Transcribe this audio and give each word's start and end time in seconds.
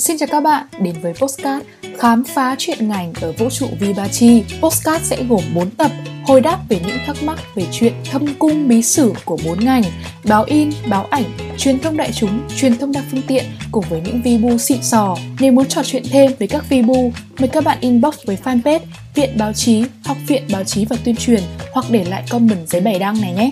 Xin 0.00 0.18
chào 0.18 0.28
các 0.32 0.40
bạn 0.40 0.66
đến 0.80 0.94
với 1.02 1.12
Postcard 1.14 1.66
Khám 1.98 2.24
phá 2.24 2.54
chuyện 2.58 2.88
ngành 2.88 3.12
ở 3.20 3.32
vũ 3.32 3.50
trụ 3.50 3.66
Vibachi. 3.80 4.42
Postcard 4.60 5.04
sẽ 5.04 5.24
gồm 5.28 5.40
4 5.54 5.70
tập 5.70 5.90
hồi 6.24 6.40
đáp 6.40 6.58
về 6.68 6.80
những 6.86 6.98
thắc 7.06 7.22
mắc 7.22 7.38
về 7.54 7.66
chuyện 7.72 7.92
thâm 8.10 8.26
cung 8.38 8.68
bí 8.68 8.82
sử 8.82 9.12
của 9.24 9.38
bốn 9.44 9.64
ngành 9.64 9.82
báo 10.24 10.44
in, 10.44 10.70
báo 10.88 11.06
ảnh, 11.10 11.24
truyền 11.58 11.78
thông 11.78 11.96
đại 11.96 12.12
chúng, 12.12 12.40
truyền 12.56 12.78
thông 12.78 12.92
đa 12.92 13.02
phương 13.10 13.22
tiện 13.26 13.44
cùng 13.72 13.84
với 13.88 14.00
những 14.00 14.22
vibu 14.22 14.58
xịn 14.58 14.82
sò. 14.82 15.16
Nếu 15.40 15.52
muốn 15.52 15.68
trò 15.68 15.82
chuyện 15.84 16.02
thêm 16.10 16.32
với 16.38 16.48
các 16.48 16.68
vibu, 16.68 17.12
mời 17.38 17.48
các 17.48 17.64
bạn 17.64 17.78
inbox 17.80 18.14
với 18.26 18.38
fanpage 18.44 18.80
Viện 19.14 19.30
Báo 19.38 19.52
chí, 19.52 19.84
Học 20.04 20.16
viện 20.26 20.42
Báo 20.52 20.64
chí 20.64 20.84
và 20.84 20.96
Tuyên 21.04 21.16
truyền 21.16 21.42
hoặc 21.72 21.86
để 21.90 22.04
lại 22.04 22.24
comment 22.30 22.68
dưới 22.68 22.80
bài 22.80 22.98
đăng 22.98 23.20
này 23.20 23.32
nhé. 23.32 23.50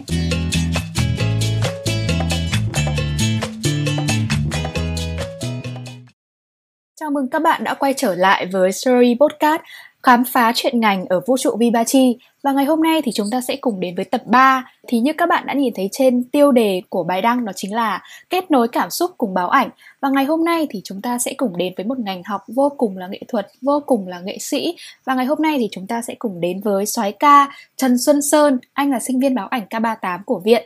Mừng 7.18 7.28
các 7.28 7.42
bạn 7.42 7.64
đã 7.64 7.74
quay 7.74 7.94
trở 7.96 8.14
lại 8.14 8.46
với 8.46 8.72
Story 8.72 9.16
Podcast, 9.20 9.60
khám 10.02 10.24
phá 10.24 10.52
chuyện 10.54 10.80
ngành 10.80 11.06
ở 11.06 11.20
vũ 11.26 11.36
trụ 11.38 11.56
Vibachi 11.56 12.18
và 12.42 12.52
ngày 12.52 12.64
hôm 12.64 12.82
nay 12.82 13.02
thì 13.02 13.12
chúng 13.12 13.26
ta 13.30 13.40
sẽ 13.40 13.56
cùng 13.56 13.80
đến 13.80 13.94
với 13.94 14.04
tập 14.04 14.22
3 14.26 14.64
thì 14.86 14.98
như 14.98 15.12
các 15.12 15.28
bạn 15.28 15.46
đã 15.46 15.54
nhìn 15.54 15.72
thấy 15.76 15.88
trên 15.92 16.24
tiêu 16.24 16.52
đề 16.52 16.82
của 16.88 17.04
bài 17.04 17.22
đăng, 17.22 17.44
đó 17.44 17.52
chính 17.56 17.74
là 17.74 18.02
kết 18.30 18.50
nối 18.50 18.68
cảm 18.68 18.90
xúc 18.90 19.10
cùng 19.18 19.34
báo 19.34 19.48
ảnh. 19.48 19.70
Và 20.00 20.08
ngày 20.08 20.24
hôm 20.24 20.44
nay 20.44 20.66
thì 20.70 20.80
chúng 20.84 21.00
ta 21.02 21.18
sẽ 21.18 21.34
cùng 21.36 21.56
đến 21.56 21.72
với 21.76 21.86
một 21.86 21.98
ngành 21.98 22.22
học 22.24 22.40
vô 22.48 22.72
cùng 22.76 22.98
là 22.98 23.06
nghệ 23.06 23.20
thuật, 23.28 23.48
vô 23.62 23.82
cùng 23.86 24.08
là 24.08 24.20
nghệ 24.20 24.38
sĩ. 24.38 24.76
Và 25.04 25.14
ngày 25.14 25.26
hôm 25.26 25.38
nay 25.42 25.56
thì 25.58 25.68
chúng 25.72 25.86
ta 25.86 26.02
sẽ 26.02 26.14
cùng 26.18 26.40
đến 26.40 26.60
với 26.60 26.86
soái 26.86 27.12
ca 27.12 27.48
Trần 27.76 27.98
Xuân 27.98 28.22
Sơn, 28.22 28.58
anh 28.72 28.90
là 28.90 29.00
sinh 29.00 29.20
viên 29.20 29.34
báo 29.34 29.46
ảnh 29.46 29.62
K38 29.70 30.18
của 30.24 30.40
viện. 30.44 30.62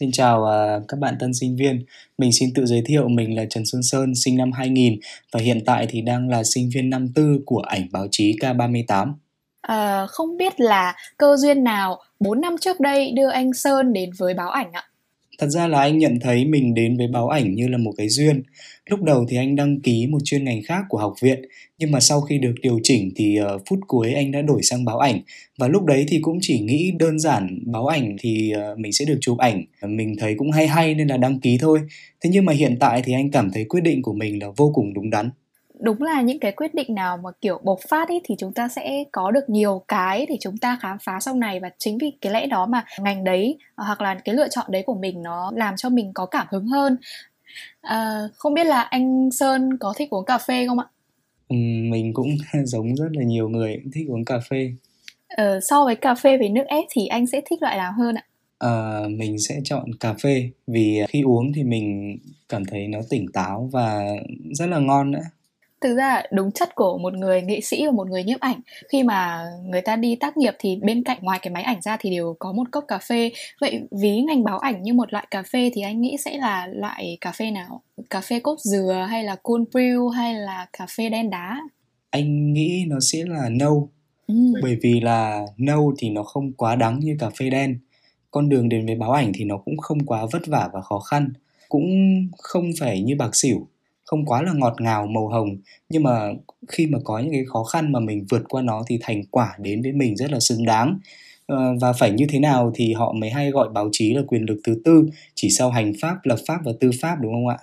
Xin 0.00 0.12
chào 0.12 0.40
uh, 0.42 0.88
các 0.88 1.00
bạn 1.00 1.14
tân 1.20 1.34
sinh 1.34 1.56
viên. 1.56 1.84
Mình 2.18 2.32
xin 2.32 2.54
tự 2.54 2.66
giới 2.66 2.82
thiệu 2.86 3.08
mình 3.08 3.36
là 3.36 3.44
Trần 3.50 3.62
Xuân 3.66 3.82
Sơn, 3.82 4.14
sinh 4.14 4.36
năm 4.36 4.52
2000 4.52 5.00
và 5.32 5.40
hiện 5.40 5.60
tại 5.66 5.86
thì 5.90 6.00
đang 6.00 6.28
là 6.28 6.42
sinh 6.44 6.70
viên 6.74 6.90
năm 6.90 7.08
tư 7.14 7.38
của 7.46 7.60
ảnh 7.60 7.88
báo 7.92 8.06
chí 8.10 8.36
K38. 8.40 9.12
À, 9.60 10.06
không 10.06 10.36
biết 10.36 10.60
là 10.60 10.96
cơ 11.16 11.36
duyên 11.36 11.64
nào 11.64 12.00
4 12.20 12.40
năm 12.40 12.56
trước 12.60 12.80
đây 12.80 13.12
đưa 13.12 13.28
anh 13.28 13.52
Sơn 13.52 13.92
đến 13.92 14.10
với 14.18 14.34
báo 14.34 14.50
ảnh 14.50 14.72
ạ? 14.72 14.84
Thật 15.42 15.48
ra 15.48 15.68
là 15.68 15.80
anh 15.80 15.98
nhận 15.98 16.20
thấy 16.20 16.44
mình 16.44 16.74
đến 16.74 16.96
với 16.96 17.06
báo 17.06 17.28
ảnh 17.28 17.54
như 17.54 17.68
là 17.68 17.78
một 17.78 17.92
cái 17.96 18.08
duyên. 18.08 18.42
Lúc 18.86 19.02
đầu 19.02 19.26
thì 19.28 19.36
anh 19.36 19.56
đăng 19.56 19.80
ký 19.80 20.06
một 20.06 20.18
chuyên 20.24 20.44
ngành 20.44 20.62
khác 20.62 20.84
của 20.88 20.98
học 20.98 21.14
viện, 21.22 21.42
nhưng 21.78 21.90
mà 21.90 22.00
sau 22.00 22.20
khi 22.20 22.38
được 22.38 22.54
điều 22.62 22.80
chỉnh 22.82 23.10
thì 23.16 23.38
uh, 23.40 23.62
phút 23.66 23.78
cuối 23.86 24.12
anh 24.12 24.30
đã 24.32 24.42
đổi 24.42 24.62
sang 24.62 24.84
báo 24.84 24.98
ảnh. 24.98 25.20
Và 25.58 25.68
lúc 25.68 25.84
đấy 25.84 26.04
thì 26.08 26.18
cũng 26.22 26.38
chỉ 26.40 26.60
nghĩ 26.60 26.92
đơn 26.98 27.18
giản 27.18 27.58
báo 27.66 27.86
ảnh 27.86 28.16
thì 28.20 28.52
uh, 28.72 28.78
mình 28.78 28.92
sẽ 28.92 29.04
được 29.04 29.18
chụp 29.20 29.38
ảnh. 29.38 29.64
Mình 29.86 30.16
thấy 30.18 30.34
cũng 30.38 30.50
hay 30.50 30.66
hay 30.66 30.94
nên 30.94 31.08
là 31.08 31.16
đăng 31.16 31.40
ký 31.40 31.58
thôi. 31.60 31.80
Thế 32.24 32.30
nhưng 32.32 32.44
mà 32.44 32.52
hiện 32.52 32.76
tại 32.80 33.02
thì 33.04 33.12
anh 33.12 33.30
cảm 33.30 33.50
thấy 33.54 33.64
quyết 33.64 33.80
định 33.80 34.02
của 34.02 34.12
mình 34.12 34.42
là 34.42 34.48
vô 34.56 34.72
cùng 34.74 34.94
đúng 34.94 35.10
đắn 35.10 35.30
đúng 35.80 36.02
là 36.02 36.20
những 36.20 36.38
cái 36.38 36.52
quyết 36.52 36.74
định 36.74 36.94
nào 36.94 37.16
mà 37.16 37.30
kiểu 37.40 37.60
bộc 37.64 37.78
phát 37.88 38.08
ấy 38.08 38.20
thì 38.24 38.34
chúng 38.38 38.52
ta 38.52 38.68
sẽ 38.68 39.04
có 39.12 39.30
được 39.30 39.48
nhiều 39.48 39.82
cái 39.88 40.26
để 40.26 40.36
chúng 40.40 40.58
ta 40.58 40.78
khám 40.80 40.96
phá 40.98 41.20
sau 41.20 41.34
này. 41.34 41.60
Và 41.60 41.70
chính 41.78 41.98
vì 41.98 42.12
cái 42.20 42.32
lẽ 42.32 42.46
đó 42.46 42.66
mà 42.66 42.84
ngành 42.98 43.24
đấy 43.24 43.58
hoặc 43.76 44.00
là 44.00 44.14
cái 44.14 44.34
lựa 44.34 44.48
chọn 44.48 44.66
đấy 44.68 44.82
của 44.86 44.94
mình 44.94 45.22
nó 45.22 45.52
làm 45.54 45.76
cho 45.76 45.88
mình 45.88 46.12
có 46.14 46.26
cảm 46.26 46.46
hứng 46.50 46.66
hơn. 46.66 46.96
À, 47.80 48.20
không 48.36 48.54
biết 48.54 48.64
là 48.64 48.80
anh 48.80 49.30
sơn 49.30 49.78
có 49.78 49.94
thích 49.96 50.10
uống 50.10 50.24
cà 50.24 50.38
phê 50.38 50.66
không 50.66 50.78
ạ? 50.78 50.86
Ừ, 51.48 51.56
mình 51.90 52.14
cũng 52.14 52.28
giống 52.64 52.96
rất 52.96 53.08
là 53.12 53.22
nhiều 53.24 53.48
người 53.48 53.82
thích 53.92 54.06
uống 54.08 54.24
cà 54.24 54.38
phê. 54.50 54.72
Ờ, 55.28 55.60
so 55.60 55.84
với 55.84 55.96
cà 55.96 56.14
phê 56.14 56.38
với 56.38 56.48
nước 56.48 56.64
ép 56.66 56.84
thì 56.90 57.06
anh 57.06 57.26
sẽ 57.26 57.40
thích 57.50 57.62
loại 57.62 57.76
nào 57.76 57.92
hơn 57.98 58.14
ạ? 58.14 58.24
À, 58.58 59.00
mình 59.08 59.38
sẽ 59.38 59.60
chọn 59.64 59.84
cà 60.00 60.14
phê 60.22 60.50
vì 60.66 61.00
khi 61.08 61.22
uống 61.22 61.52
thì 61.52 61.64
mình 61.64 62.18
cảm 62.48 62.64
thấy 62.64 62.88
nó 62.88 62.98
tỉnh 63.10 63.26
táo 63.32 63.68
và 63.72 64.06
rất 64.52 64.66
là 64.66 64.78
ngon 64.78 65.10
nữa 65.10 65.22
thực 65.82 65.96
ra 65.96 66.22
đúng 66.32 66.52
chất 66.52 66.74
của 66.74 66.98
một 66.98 67.14
người 67.14 67.42
nghệ 67.42 67.60
sĩ 67.60 67.86
và 67.86 67.92
một 67.92 68.08
người 68.08 68.24
nhiếp 68.24 68.40
ảnh 68.40 68.60
khi 68.88 69.02
mà 69.02 69.44
người 69.64 69.80
ta 69.80 69.96
đi 69.96 70.16
tác 70.16 70.36
nghiệp 70.36 70.54
thì 70.58 70.76
bên 70.82 71.04
cạnh 71.04 71.18
ngoài 71.20 71.38
cái 71.42 71.52
máy 71.54 71.62
ảnh 71.62 71.82
ra 71.82 71.96
thì 72.00 72.10
đều 72.10 72.36
có 72.38 72.52
một 72.52 72.64
cốc 72.70 72.84
cà 72.88 72.98
phê. 72.98 73.30
Vậy 73.60 73.80
ví 73.90 74.20
ngành 74.20 74.44
báo 74.44 74.58
ảnh 74.58 74.82
như 74.82 74.94
một 74.94 75.12
loại 75.12 75.26
cà 75.30 75.42
phê 75.42 75.70
thì 75.74 75.82
anh 75.82 76.00
nghĩ 76.00 76.16
sẽ 76.24 76.36
là 76.38 76.66
loại 76.66 77.18
cà 77.20 77.32
phê 77.32 77.50
nào? 77.50 77.82
Cà 78.10 78.20
phê 78.20 78.40
cốt 78.40 78.56
dừa 78.60 79.06
hay 79.10 79.24
là 79.24 79.36
cold 79.42 79.68
brew 79.72 80.08
hay 80.08 80.34
là 80.34 80.66
cà 80.72 80.86
phê 80.96 81.08
đen 81.08 81.30
đá? 81.30 81.60
Anh 82.10 82.52
nghĩ 82.52 82.84
nó 82.88 82.96
sẽ 83.00 83.24
là 83.26 83.48
nâu. 83.48 83.90
Ừ. 84.26 84.34
bởi 84.62 84.78
vì 84.82 85.00
là 85.00 85.46
nâu 85.56 85.94
thì 85.98 86.10
nó 86.10 86.22
không 86.22 86.52
quá 86.52 86.76
đắng 86.76 87.00
như 87.00 87.16
cà 87.18 87.30
phê 87.30 87.50
đen. 87.50 87.78
Con 88.30 88.48
đường 88.48 88.68
đến 88.68 88.86
với 88.86 88.94
báo 88.94 89.12
ảnh 89.12 89.32
thì 89.34 89.44
nó 89.44 89.56
cũng 89.56 89.76
không 89.76 90.06
quá 90.06 90.26
vất 90.32 90.46
vả 90.46 90.68
và 90.72 90.80
khó 90.80 90.98
khăn. 90.98 91.32
Cũng 91.68 91.84
không 92.38 92.70
phải 92.80 93.02
như 93.02 93.16
bạc 93.16 93.36
xỉu 93.36 93.68
không 94.04 94.26
quá 94.26 94.42
là 94.42 94.52
ngọt 94.52 94.74
ngào, 94.80 95.06
màu 95.06 95.28
hồng. 95.28 95.48
Nhưng 95.88 96.02
mà 96.02 96.32
khi 96.68 96.86
mà 96.86 96.98
có 97.04 97.18
những 97.18 97.32
cái 97.32 97.44
khó 97.46 97.64
khăn 97.64 97.92
mà 97.92 98.00
mình 98.00 98.26
vượt 98.30 98.42
qua 98.48 98.62
nó 98.62 98.82
thì 98.86 98.98
thành 99.02 99.22
quả 99.30 99.56
đến 99.58 99.82
với 99.82 99.92
mình 99.92 100.16
rất 100.16 100.30
là 100.30 100.40
xứng 100.40 100.64
đáng. 100.64 100.98
Ờ, 101.46 101.74
và 101.80 101.92
phải 101.92 102.10
như 102.10 102.26
thế 102.28 102.38
nào 102.38 102.72
thì 102.74 102.92
họ 102.92 103.12
mới 103.12 103.30
hay 103.30 103.50
gọi 103.50 103.68
báo 103.68 103.88
chí 103.92 104.14
là 104.14 104.22
quyền 104.26 104.42
lực 104.42 104.60
thứ 104.64 104.80
tư, 104.84 105.06
chỉ 105.34 105.50
sau 105.50 105.70
hành 105.70 105.92
pháp, 106.00 106.16
lập 106.22 106.38
pháp 106.46 106.58
và 106.64 106.72
tư 106.80 106.90
pháp, 107.00 107.16
đúng 107.20 107.32
không 107.32 107.48
ạ? 107.48 107.58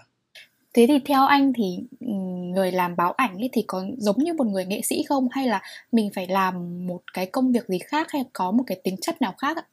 Thế 0.74 0.86
thì 0.88 1.00
theo 1.06 1.26
anh 1.26 1.54
thì 1.54 1.80
ừ, 2.00 2.14
người 2.54 2.72
làm 2.72 2.96
báo 2.96 3.12
ảnh 3.12 3.38
ấy 3.38 3.50
thì 3.54 3.64
có 3.68 3.86
giống 3.98 4.18
như 4.18 4.34
một 4.34 4.48
người 4.48 4.66
nghệ 4.66 4.82
sĩ 4.82 5.04
không? 5.04 5.28
Hay 5.32 5.48
là 5.48 5.62
mình 5.92 6.10
phải 6.16 6.28
làm 6.28 6.88
một 6.88 7.02
cái 7.14 7.26
công 7.26 7.52
việc 7.52 7.68
gì 7.68 7.78
khác 7.80 8.08
hay 8.12 8.24
có 8.34 8.52
một 8.52 8.64
cái 8.68 8.80
tính 8.84 8.96
chất 9.02 9.22
nào 9.22 9.34
khác 9.38 9.58
ạ? 9.58 9.64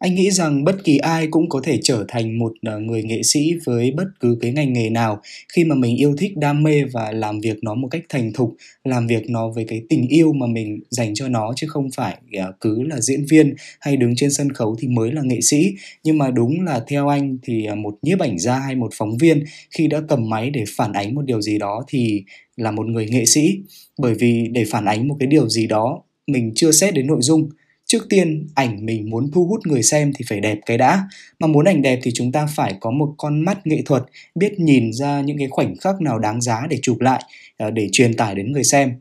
Anh 0.00 0.14
nghĩ 0.14 0.30
rằng 0.30 0.64
bất 0.64 0.84
kỳ 0.84 0.98
ai 0.98 1.26
cũng 1.30 1.48
có 1.48 1.60
thể 1.64 1.78
trở 1.82 2.04
thành 2.08 2.38
một 2.38 2.52
ờ, 2.62 2.78
người 2.78 3.02
nghệ 3.02 3.22
sĩ 3.22 3.54
với 3.64 3.90
bất 3.90 4.04
cứ 4.20 4.38
cái 4.40 4.52
ngành 4.52 4.72
nghề 4.72 4.90
nào. 4.90 5.20
Khi 5.52 5.64
mà 5.64 5.74
mình 5.74 5.96
yêu 5.96 6.16
thích 6.18 6.36
đam 6.36 6.62
mê 6.62 6.84
và 6.84 7.12
làm 7.12 7.40
việc 7.40 7.56
nó 7.62 7.74
một 7.74 7.88
cách 7.90 8.02
thành 8.08 8.32
thục, 8.32 8.56
làm 8.84 9.06
việc 9.06 9.30
nó 9.30 9.48
với 9.50 9.64
cái 9.68 9.82
tình 9.88 10.08
yêu 10.08 10.32
mà 10.32 10.46
mình 10.46 10.80
dành 10.90 11.14
cho 11.14 11.28
nó 11.28 11.52
chứ 11.56 11.66
không 11.70 11.88
phải 11.96 12.16
ờ, 12.38 12.52
cứ 12.60 12.82
là 12.82 13.00
diễn 13.00 13.24
viên 13.30 13.54
hay 13.80 13.96
đứng 13.96 14.16
trên 14.16 14.30
sân 14.30 14.52
khấu 14.52 14.76
thì 14.80 14.88
mới 14.88 15.12
là 15.12 15.22
nghệ 15.24 15.40
sĩ. 15.40 15.74
Nhưng 16.04 16.18
mà 16.18 16.30
đúng 16.30 16.60
là 16.60 16.84
theo 16.88 17.08
anh 17.08 17.38
thì 17.42 17.64
ờ, 17.64 17.74
một 17.74 17.94
nhiếp 18.02 18.18
ảnh 18.18 18.38
gia 18.38 18.58
hay 18.58 18.74
một 18.76 18.90
phóng 18.94 19.16
viên 19.18 19.44
khi 19.70 19.86
đã 19.86 20.02
cầm 20.08 20.28
máy 20.30 20.50
để 20.50 20.64
phản 20.76 20.92
ánh 20.92 21.14
một 21.14 21.22
điều 21.24 21.40
gì 21.42 21.58
đó 21.58 21.84
thì 21.88 22.24
là 22.56 22.70
một 22.70 22.86
người 22.86 23.06
nghệ 23.10 23.24
sĩ. 23.24 23.58
Bởi 23.98 24.14
vì 24.14 24.48
để 24.52 24.64
phản 24.70 24.84
ánh 24.84 25.08
một 25.08 25.16
cái 25.20 25.26
điều 25.26 25.48
gì 25.48 25.66
đó, 25.66 26.02
mình 26.26 26.52
chưa 26.54 26.72
xét 26.72 26.94
đến 26.94 27.06
nội 27.06 27.18
dung 27.20 27.48
trước 27.90 28.06
tiên, 28.08 28.48
ảnh 28.54 28.86
mình 28.86 29.10
muốn 29.10 29.30
thu 29.32 29.46
hút 29.46 29.60
người 29.66 29.82
xem 29.82 30.12
thì 30.16 30.24
phải 30.28 30.40
đẹp 30.40 30.58
cái 30.66 30.78
đã. 30.78 31.02
Mà 31.38 31.46
muốn 31.46 31.64
ảnh 31.64 31.82
đẹp 31.82 32.00
thì 32.02 32.10
chúng 32.14 32.32
ta 32.32 32.46
phải 32.56 32.74
có 32.80 32.90
một 32.90 33.14
con 33.18 33.40
mắt 33.40 33.66
nghệ 33.66 33.82
thuật, 33.84 34.02
biết 34.34 34.60
nhìn 34.60 34.92
ra 34.92 35.20
những 35.20 35.38
cái 35.38 35.48
khoảnh 35.50 35.74
khắc 35.76 36.00
nào 36.00 36.18
đáng 36.18 36.40
giá 36.40 36.66
để 36.70 36.78
chụp 36.82 37.00
lại 37.00 37.22
ờ, 37.56 37.70
để 37.70 37.88
truyền 37.92 38.14
tải 38.14 38.34
đến 38.34 38.52
người 38.52 38.64
xem. 38.64 38.94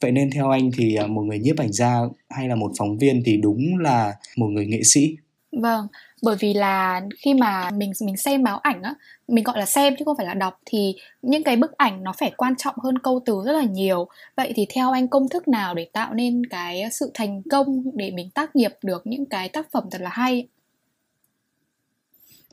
Vậy 0.00 0.12
nên 0.12 0.30
theo 0.30 0.50
anh 0.50 0.70
thì 0.76 0.94
ờ, 0.94 1.06
một 1.06 1.22
người 1.22 1.38
nhiếp 1.38 1.56
ảnh 1.58 1.72
gia 1.72 1.94
hay 2.30 2.48
là 2.48 2.54
một 2.54 2.72
phóng 2.78 2.98
viên 2.98 3.22
thì 3.24 3.36
đúng 3.36 3.78
là 3.78 4.14
một 4.36 4.46
người 4.46 4.66
nghệ 4.66 4.80
sĩ. 4.82 5.16
Vâng 5.52 5.86
bởi 6.22 6.36
vì 6.40 6.54
là 6.54 7.02
khi 7.18 7.34
mà 7.34 7.70
mình 7.70 7.92
mình 8.04 8.16
xem 8.16 8.42
báo 8.42 8.58
ảnh 8.58 8.82
á, 8.82 8.94
mình 9.28 9.44
gọi 9.44 9.58
là 9.58 9.66
xem 9.66 9.94
chứ 9.98 10.04
không 10.04 10.16
phải 10.16 10.26
là 10.26 10.34
đọc, 10.34 10.60
thì 10.66 10.94
những 11.22 11.42
cái 11.42 11.56
bức 11.56 11.72
ảnh 11.76 12.04
nó 12.04 12.12
phải 12.18 12.32
quan 12.36 12.56
trọng 12.56 12.74
hơn 12.82 12.98
câu 12.98 13.20
từ 13.26 13.42
rất 13.46 13.52
là 13.52 13.64
nhiều. 13.64 14.08
Vậy 14.36 14.52
thì 14.56 14.66
theo 14.74 14.92
anh, 14.92 15.08
công 15.08 15.28
thức 15.28 15.48
nào 15.48 15.74
để 15.74 15.86
tạo 15.92 16.14
nên 16.14 16.46
cái 16.46 16.82
sự 16.92 17.10
thành 17.14 17.42
công 17.50 17.82
để 17.94 18.10
mình 18.10 18.30
tác 18.30 18.56
nghiệp 18.56 18.72
được 18.82 19.06
những 19.06 19.26
cái 19.26 19.48
tác 19.48 19.70
phẩm 19.72 19.84
thật 19.90 20.00
là 20.00 20.10
hay? 20.10 20.48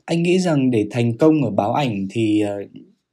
Anh 0.04 0.22
nghĩ 0.22 0.38
rằng 0.38 0.70
để 0.70 0.86
thành 0.90 1.16
công 1.16 1.44
ở 1.44 1.50
báo 1.50 1.72
ảnh 1.72 2.06
thì 2.10 2.40
ờ, 2.40 2.56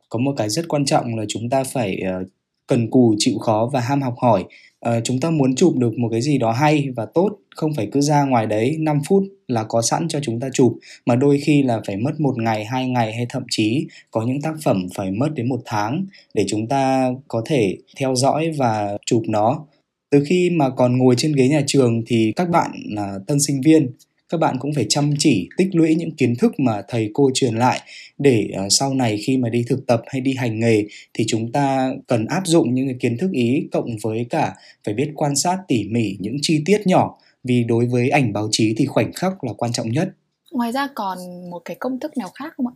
có 0.09 0.20
một 0.20 0.34
cái 0.38 0.50
rất 0.50 0.66
quan 0.68 0.85
trọng 0.85 1.16
là 1.16 1.25
chúng 1.28 1.50
ta 1.50 1.64
phải 1.64 1.97
ờ, 1.97 2.24
cần 2.68 2.90
cù 2.90 3.16
chịu 3.18 3.38
khó 3.38 3.69
và 3.74 3.79
ham 3.79 4.01
học 4.01 4.16
hỏi. 4.18 4.44
À, 4.79 5.00
chúng 5.03 5.19
ta 5.19 5.29
muốn 5.29 5.56
chụp 5.56 5.78
được 5.78 5.97
một 5.97 6.09
cái 6.12 6.22
gì 6.22 6.38
đó 6.38 6.51
hay 6.51 6.88
và 6.96 7.06
tốt 7.13 7.29
không 7.56 7.74
phải 7.74 7.88
cứ 7.91 8.01
ra 8.01 8.24
ngoài 8.24 8.46
đấy 8.46 8.75
5 8.79 9.00
phút 9.07 9.24
là 9.47 9.63
có 9.63 9.81
sẵn 9.81 10.07
cho 10.07 10.19
chúng 10.24 10.40
ta 10.40 10.50
chụp 10.53 10.79
mà 11.06 11.16
đôi 11.16 11.40
khi 11.44 11.63
là 11.63 11.81
phải 11.88 11.97
mất 11.97 12.19
một 12.19 12.38
ngày 12.38 12.66
hai 12.66 12.90
ngày 12.90 13.13
hay 13.13 13.25
thậm 13.29 13.44
chí 13.50 13.88
có 14.12 14.22
những 14.22 14.41
tác 14.41 14.53
phẩm 14.63 14.88
phải 14.96 15.12
mất 15.12 15.29
đến 15.35 15.50
một 15.50 15.62
tháng 15.66 16.06
để 16.34 16.46
chúng 16.47 16.68
ta 16.68 17.12
có 17.28 17.41
thể 17.46 17.78
theo 17.99 18.16
dõi 18.16 18.52
và 18.58 18.97
chụp 19.05 19.23
nó. 19.28 19.66
Từ 20.11 20.23
khi 20.28 20.49
mà 20.49 20.70
còn 20.70 20.97
ngồi 20.97 21.16
trên 21.17 21.34
ghế 21.34 21.47
nhà 21.47 21.61
trường 21.67 22.03
thì 22.08 22.34
các 22.35 22.49
bạn 22.49 22.72
là 22.90 23.20
tân 23.28 23.40
sinh 23.40 23.61
viên 23.61 23.91
các 24.34 24.38
bạn 24.38 24.58
cũng 24.59 24.74
phải 24.74 24.85
chăm 24.90 25.14
chỉ 25.20 25.50
tích 25.58 25.76
lũy 25.76 25.96
những 25.96 26.16
kiến 26.16 26.35
thức 26.35 26.59
mà 26.59 26.82
thầy 26.88 27.12
cô 27.14 27.32
truyền 27.34 27.56
lại 27.56 27.82
để 28.18 28.50
uh, 28.66 28.68
sau 28.70 28.94
này 28.94 29.18
khi 29.18 29.38
mà 29.38 29.50
đi 29.50 29.66
thực 29.70 29.88
tập 29.88 30.02
hay 30.08 30.22
đi 30.22 30.35
hành 30.35 30.59
nghề 30.59 30.84
thì 31.14 31.24
chúng 31.28 31.52
ta 31.52 31.91
cần 32.08 32.26
áp 32.26 32.41
dụng 32.46 32.74
những 32.74 32.88
cái 32.88 32.96
kiến 33.00 33.18
thức 33.18 33.32
ý 33.32 33.68
cộng 33.72 33.97
với 34.03 34.26
cả 34.30 34.56
phải 34.84 34.94
biết 34.94 35.12
quan 35.16 35.35
sát 35.35 35.58
tỉ 35.68 35.84
mỉ 35.84 36.18
những 36.20 36.35
chi 36.41 36.62
tiết 36.66 36.88
nhỏ 36.88 37.18
vì 37.44 37.64
đối 37.64 37.85
với 37.85 38.09
ảnh 38.09 38.34
báo 38.34 38.47
chí 38.52 38.74
thì 38.78 38.85
khoảnh 38.85 39.14
khắc 39.14 39.44
là 39.44 39.53
quan 39.53 39.72
trọng 39.72 39.91
nhất. 39.91 40.09
Ngoài 40.52 40.72
ra 40.72 40.88
còn 40.96 41.18
một 41.50 41.62
cái 41.66 41.78
công 41.80 42.00
thức 42.00 42.18
nào 42.18 42.30
khác 42.35 42.53
không 42.58 42.68
ạ? 42.68 42.76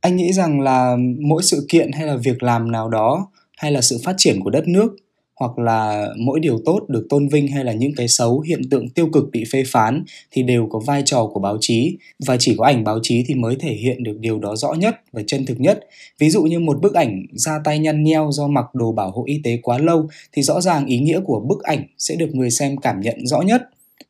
Anh 0.00 0.16
nghĩ 0.16 0.32
rằng 0.32 0.60
là 0.60 0.96
mỗi 1.20 1.42
sự 1.42 1.66
kiện 1.68 1.92
hay 1.92 2.06
là 2.06 2.16
việc 2.16 2.42
làm 2.42 2.72
nào 2.72 2.88
đó 2.88 3.30
hay 3.56 3.72
là 3.72 3.80
sự 3.80 3.98
phát 4.04 4.14
triển 4.18 4.40
của 4.44 4.50
đất 4.50 4.68
nước 4.68 4.96
hoặc 5.40 5.58
là 5.58 6.08
mỗi 6.18 6.40
điều 6.40 6.60
tốt 6.64 6.80
được 6.88 7.06
tôn 7.08 7.28
vinh 7.28 7.48
hay 7.48 7.64
là 7.64 7.72
những 7.72 7.92
cái 7.96 8.08
xấu 8.08 8.40
hiện 8.40 8.60
tượng 8.70 8.88
tiêu 8.88 9.08
cực 9.12 9.24
bị 9.32 9.44
phê 9.52 9.62
phán 9.66 10.04
thì 10.30 10.42
đều 10.42 10.66
có 10.70 10.78
vai 10.78 11.02
trò 11.04 11.26
của 11.26 11.40
báo 11.40 11.56
chí. 11.60 11.96
Và 12.26 12.36
chỉ 12.36 12.54
có 12.58 12.64
ảnh 12.64 12.84
báo 12.84 12.98
chí 13.02 13.24
thì 13.26 13.34
mới 13.34 13.56
thể 13.60 13.72
hiện 13.72 14.02
được 14.02 14.18
điều 14.20 14.38
đó 14.38 14.56
rõ 14.56 14.72
nhất 14.72 14.96
và 15.12 15.22
chân 15.26 15.46
thực 15.46 15.60
nhất. 15.60 15.80
Ví 16.18 16.30
dụ 16.30 16.42
như 16.42 16.58
một 16.58 16.80
bức 16.80 16.94
ảnh 16.94 17.26
ra 17.32 17.58
tay 17.64 17.78
nhăn 17.78 18.04
nheo 18.04 18.30
do 18.32 18.46
mặc 18.46 18.64
đồ 18.74 18.92
bảo 18.92 19.10
hộ 19.10 19.24
y 19.26 19.40
tế 19.44 19.58
quá 19.62 19.78
lâu 19.78 20.08
thì 20.32 20.42
rõ 20.42 20.60
ràng 20.60 20.86
ý 20.86 20.98
nghĩa 20.98 21.20
của 21.20 21.40
bức 21.40 21.62
ảnh 21.62 21.86
sẽ 21.98 22.16
được 22.16 22.34
người 22.34 22.50
xem 22.50 22.76
cảm 22.76 23.00
nhận 23.00 23.26
rõ 23.26 23.40
nhất. 23.40 23.62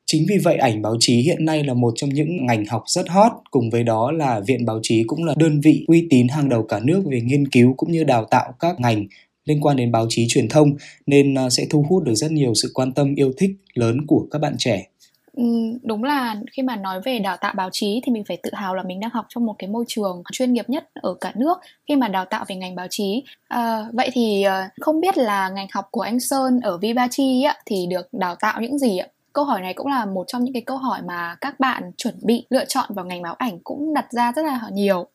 Chính 0.06 0.26
vì 0.28 0.38
vậy 0.38 0.56
ảnh 0.56 0.82
báo 0.82 0.96
chí 1.00 1.20
hiện 1.20 1.44
nay 1.44 1.64
là 1.64 1.74
một 1.74 1.92
trong 1.96 2.10
những 2.10 2.46
ngành 2.46 2.64
học 2.64 2.82
rất 2.86 3.08
hot, 3.08 3.32
cùng 3.50 3.70
với 3.70 3.82
đó 3.82 4.12
là 4.12 4.40
Viện 4.40 4.64
Báo 4.64 4.80
chí 4.82 5.04
cũng 5.06 5.24
là 5.24 5.34
đơn 5.36 5.60
vị 5.60 5.84
uy 5.86 6.06
tín 6.10 6.28
hàng 6.28 6.48
đầu 6.48 6.62
cả 6.62 6.80
nước 6.84 7.02
về 7.10 7.20
nghiên 7.20 7.48
cứu 7.48 7.74
cũng 7.76 7.92
như 7.92 8.04
đào 8.04 8.24
tạo 8.24 8.52
các 8.60 8.80
ngành 8.80 9.06
liên 9.50 9.60
quan 9.60 9.76
đến 9.76 9.92
báo 9.92 10.06
chí 10.08 10.26
truyền 10.28 10.48
thông 10.48 10.76
nên 11.06 11.34
ờ, 11.34 11.50
sẽ 11.50 11.66
thu 11.70 11.84
hút 11.88 12.04
được 12.04 12.14
rất 12.14 12.32
nhiều 12.32 12.54
sự 12.54 12.70
quan 12.74 12.92
tâm 12.92 13.14
yêu 13.14 13.32
thích 13.38 13.50
lớn 13.74 14.06
của 14.06 14.26
các 14.30 14.38
bạn 14.38 14.54
trẻ. 14.58 14.86
Ừ, 15.32 15.44
đúng 15.82 16.04
là 16.04 16.36
khi 16.52 16.62
mà 16.62 16.76
nói 16.76 17.00
về 17.04 17.18
đào 17.18 17.36
tạo 17.36 17.54
báo 17.56 17.68
chí 17.72 18.00
thì 18.04 18.12
mình 18.12 18.24
phải 18.24 18.36
tự 18.42 18.50
hào 18.52 18.74
là 18.74 18.82
mình 18.82 19.00
đang 19.00 19.10
học 19.10 19.26
trong 19.28 19.46
một 19.46 19.54
cái 19.58 19.70
môi 19.70 19.84
trường 19.88 20.22
chuyên 20.32 20.52
nghiệp 20.52 20.68
nhất 20.68 20.88
ở 20.94 21.14
cả 21.20 21.32
nước 21.36 21.58
khi 21.88 21.96
mà 21.96 22.08
đào 22.08 22.24
tạo 22.24 22.44
về 22.48 22.56
ngành 22.56 22.74
báo 22.74 22.86
chí 22.90 23.22
à, 23.48 23.86
vậy 23.92 24.10
thì 24.12 24.42
ờ, 24.42 24.62
không 24.80 25.00
biết 25.00 25.18
là 25.18 25.48
ngành 25.48 25.66
học 25.72 25.88
của 25.90 26.00
anh 26.00 26.20
Sơn 26.20 26.60
ở 26.60 26.78
vivachi 26.78 27.42
á, 27.42 27.56
thì 27.66 27.86
được 27.90 28.08
đào 28.12 28.34
tạo 28.34 28.60
những 28.60 28.78
gì 28.78 28.98
ạ? 28.98 29.06
câu 29.32 29.44
hỏi 29.44 29.60
này 29.60 29.74
cũng 29.74 29.86
là 29.86 30.04
một 30.04 30.24
trong 30.26 30.44
những 30.44 30.52
cái 30.52 30.62
câu 30.62 30.76
hỏi 30.76 31.00
mà 31.04 31.36
các 31.40 31.60
bạn 31.60 31.92
chuẩn 31.96 32.14
bị 32.22 32.46
lựa 32.50 32.64
chọn 32.64 32.84
vào 32.94 33.04
ngành 33.04 33.22
báo 33.22 33.34
ảnh 33.34 33.58
cũng 33.64 33.94
đặt 33.94 34.12
ra 34.12 34.32
rất 34.36 34.42
là 34.42 34.60
nhiều 34.72 35.06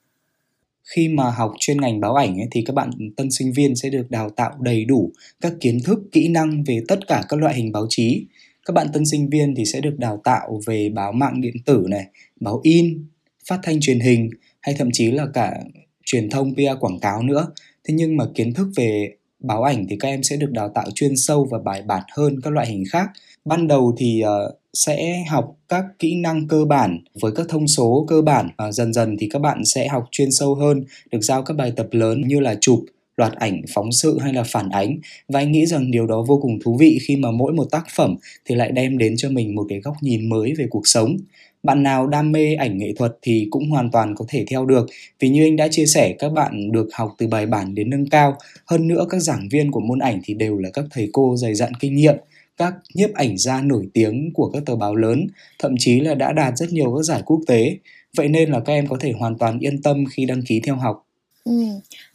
khi 0.85 1.09
mà 1.09 1.29
học 1.29 1.53
chuyên 1.59 1.81
ngành 1.81 1.99
báo 1.99 2.15
ảnh 2.15 2.39
ấy, 2.39 2.47
thì 2.51 2.63
các 2.65 2.73
bạn 2.73 2.89
tân 3.17 3.31
sinh 3.31 3.53
viên 3.53 3.75
sẽ 3.75 3.89
được 3.89 4.11
đào 4.11 4.29
tạo 4.29 4.51
đầy 4.59 4.85
đủ 4.85 5.11
các 5.41 5.53
kiến 5.61 5.79
thức 5.83 5.99
kỹ 6.11 6.27
năng 6.27 6.63
về 6.63 6.81
tất 6.87 7.07
cả 7.07 7.23
các 7.29 7.39
loại 7.39 7.55
hình 7.55 7.71
báo 7.71 7.85
chí. 7.89 8.25
Các 8.65 8.73
bạn 8.73 8.87
tân 8.93 9.05
sinh 9.05 9.29
viên 9.29 9.55
thì 9.55 9.65
sẽ 9.65 9.81
được 9.81 9.99
đào 9.99 10.21
tạo 10.23 10.61
về 10.65 10.89
báo 10.89 11.11
mạng 11.11 11.41
điện 11.41 11.55
tử 11.65 11.85
này 11.89 12.05
báo 12.39 12.59
in 12.63 13.05
phát 13.49 13.59
thanh 13.63 13.79
truyền 13.81 13.99
hình 13.99 14.29
hay 14.61 14.75
thậm 14.77 14.89
chí 14.93 15.11
là 15.11 15.25
cả 15.33 15.59
truyền 16.05 16.29
thông 16.29 16.55
PR 16.55 16.79
quảng 16.79 16.99
cáo 16.99 17.23
nữa. 17.23 17.51
Thế 17.87 17.93
nhưng 17.93 18.17
mà 18.17 18.25
kiến 18.35 18.53
thức 18.53 18.67
về 18.75 19.15
báo 19.39 19.63
ảnh 19.63 19.85
thì 19.89 19.97
các 19.99 20.07
em 20.07 20.23
sẽ 20.23 20.37
được 20.37 20.51
đào 20.51 20.69
tạo 20.75 20.85
chuyên 20.95 21.11
sâu 21.15 21.47
và 21.51 21.59
bài 21.65 21.81
bản 21.81 22.03
hơn 22.17 22.41
các 22.43 22.53
loại 22.53 22.67
hình 22.67 22.83
khác. 22.91 23.09
Ban 23.45 23.67
đầu 23.67 23.95
thì 23.97 24.23
uh, 24.23 24.55
sẽ 24.75 25.24
học 25.30 25.57
các 25.69 25.86
kỹ 26.00 26.16
năng 26.16 26.48
cơ 26.48 26.66
bản 26.66 27.00
với 27.22 27.31
các 27.36 27.45
thông 27.50 27.68
số 27.68 28.06
cơ 28.07 28.22
bản. 28.22 28.50
Và 28.57 28.72
dần 28.72 28.94
dần 28.94 29.18
thì 29.19 29.30
các 29.31 29.39
bạn 29.39 29.66
sẽ 29.66 29.88
học 29.88 30.06
chuyên 30.12 30.31
sâu 30.31 30.56
hơn, 30.56 30.83
được 31.12 31.22
giao 31.22 31.44
các 31.44 31.57
bài 31.57 31.72
tập 31.75 31.88
lớn 31.92 32.22
như 32.27 32.39
là 32.39 32.56
chụp, 32.62 32.86
loạt 33.18 33.33
ảnh, 33.33 33.62
phóng 33.74 33.92
sự 33.92 34.19
hay 34.19 34.33
là 34.33 34.44
phản 34.44 34.69
ánh. 34.69 34.98
Và 35.27 35.39
anh 35.39 35.51
nghĩ 35.51 35.66
rằng 35.66 35.92
điều 35.92 36.07
đó 36.07 36.25
vô 36.27 36.39
cùng 36.42 36.60
thú 36.63 36.77
vị 36.80 37.00
khi 37.01 37.16
mà 37.16 37.31
mỗi 37.31 37.54
một 37.54 37.68
tác 37.72 37.86
phẩm 37.95 38.16
thì 38.45 38.56
lại 38.56 38.72
đem 38.72 38.98
đến 38.98 39.13
cho 39.18 39.30
mình 39.30 39.56
một 39.56 39.66
cái 39.69 39.80
góc 39.80 39.95
nhìn 40.01 40.30
mới 40.30 40.54
về 40.57 40.66
cuộc 40.69 40.88
sống. 40.88 41.18
Bạn 41.63 41.83
nào 41.83 42.07
đam 42.07 42.31
mê 42.31 42.56
ảnh 42.56 42.78
nghệ 42.78 42.94
thuật 42.98 43.18
thì 43.21 43.48
cũng 43.50 43.69
hoàn 43.69 43.92
toàn 43.92 44.16
có 44.16 44.25
thể 44.28 44.45
theo 44.50 44.66
được. 44.66 44.86
Vì 45.19 45.30
như 45.30 45.44
anh 45.44 45.56
đã 45.56 45.68
chia 45.68 45.86
sẻ, 45.86 46.16
các 46.19 46.30
bạn 46.30 46.71
được 46.71 46.88
học 46.94 47.16
từ 47.18 47.28
bài 47.28 47.45
bản 47.45 47.75
đến 47.75 47.89
nâng 47.89 48.10
cao. 48.10 48.38
Hơn 48.66 48.88
nữa, 48.88 49.06
các 49.10 49.19
giảng 49.19 49.48
viên 49.51 49.71
của 49.71 49.80
môn 49.80 50.00
ảnh 50.00 50.21
thì 50.24 50.33
đều 50.33 50.57
là 50.57 50.69
các 50.74 50.86
thầy 50.92 51.10
cô 51.13 51.36
dày 51.38 51.56
dặn 51.56 51.71
kinh 51.80 51.95
nghiệm 51.95 52.16
các 52.57 52.74
nhiếp 52.94 53.13
ảnh 53.13 53.38
gia 53.38 53.62
nổi 53.62 53.88
tiếng 53.94 54.31
của 54.34 54.50
các 54.50 54.63
tờ 54.66 54.75
báo 54.75 54.96
lớn, 54.96 55.28
thậm 55.60 55.75
chí 55.80 56.00
là 56.00 56.16
đã 56.16 56.34
đạt 56.34 56.57
rất 56.57 56.69
nhiều 56.69 56.96
các 56.96 57.04
giải 57.04 57.22
quốc 57.25 57.40
tế. 57.48 57.78
Vậy 58.18 58.28
nên 58.28 58.52
là 58.52 58.60
các 58.60 58.74
em 58.74 58.88
có 58.88 58.98
thể 59.00 59.13
hoàn 59.19 59.38
toàn 59.38 59.60
yên 59.60 59.81
tâm 59.81 60.06
khi 60.12 60.25
đăng 60.25 60.42
ký 60.42 60.62
theo 60.66 60.75
học. 60.75 61.06
Ừ, 61.44 61.66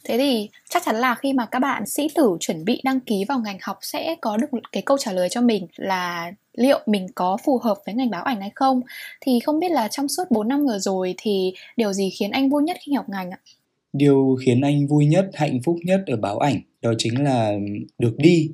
thế 0.03 0.17
thì 0.17 0.49
chắc 0.69 0.83
chắn 0.85 0.95
là 0.95 1.15
khi 1.15 1.33
mà 1.33 1.45
các 1.45 1.59
bạn 1.59 1.85
sĩ 1.85 2.07
tử 2.15 2.37
chuẩn 2.39 2.65
bị 2.65 2.81
đăng 2.83 2.99
ký 2.99 3.25
vào 3.27 3.39
ngành 3.39 3.57
học 3.61 3.77
sẽ 3.81 4.15
có 4.21 4.37
được 4.37 4.47
cái 4.71 4.83
câu 4.85 4.97
trả 4.97 5.11
lời 5.11 5.29
cho 5.29 5.41
mình 5.41 5.67
là 5.75 6.31
liệu 6.53 6.79
mình 6.85 7.07
có 7.15 7.37
phù 7.45 7.57
hợp 7.57 7.77
với 7.85 7.95
ngành 7.95 8.09
báo 8.09 8.23
ảnh 8.23 8.41
hay 8.41 8.51
không. 8.55 8.81
Thì 9.21 9.39
không 9.39 9.59
biết 9.59 9.71
là 9.71 9.87
trong 9.87 10.07
suốt 10.07 10.23
4 10.31 10.47
năm 10.47 10.65
vừa 10.65 10.79
rồi 10.79 11.15
thì 11.17 11.53
điều 11.77 11.93
gì 11.93 12.09
khiến 12.09 12.31
anh 12.31 12.49
vui 12.49 12.63
nhất 12.63 12.77
khi 12.85 12.93
học 12.93 13.09
ngành 13.09 13.31
ạ? 13.31 13.39
Điều 13.93 14.37
khiến 14.45 14.61
anh 14.61 14.87
vui 14.87 15.05
nhất, 15.05 15.29
hạnh 15.33 15.59
phúc 15.63 15.77
nhất 15.83 16.03
ở 16.07 16.15
báo 16.15 16.37
ảnh 16.39 16.61
đó 16.81 16.93
chính 16.97 17.23
là 17.23 17.53
được 17.97 18.13
đi 18.17 18.49